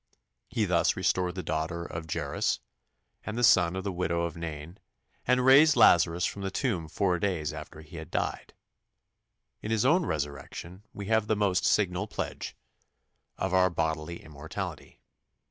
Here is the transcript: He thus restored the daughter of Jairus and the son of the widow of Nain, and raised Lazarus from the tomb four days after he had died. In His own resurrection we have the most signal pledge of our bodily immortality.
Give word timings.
He 0.47 0.65
thus 0.65 0.95
restored 0.95 1.35
the 1.35 1.43
daughter 1.43 1.85
of 1.85 2.11
Jairus 2.11 2.59
and 3.23 3.37
the 3.37 3.43
son 3.43 3.75
of 3.75 3.83
the 3.83 3.91
widow 3.91 4.23
of 4.23 4.35
Nain, 4.35 4.79
and 5.27 5.45
raised 5.45 5.75
Lazarus 5.75 6.25
from 6.25 6.41
the 6.41 6.49
tomb 6.49 6.87
four 6.87 7.19
days 7.19 7.53
after 7.53 7.81
he 7.81 7.97
had 7.97 8.09
died. 8.09 8.55
In 9.61 9.69
His 9.69 9.85
own 9.85 10.07
resurrection 10.07 10.81
we 10.91 11.05
have 11.05 11.27
the 11.27 11.35
most 11.35 11.67
signal 11.67 12.07
pledge 12.07 12.55
of 13.37 13.53
our 13.53 13.69
bodily 13.69 14.23
immortality. 14.23 14.99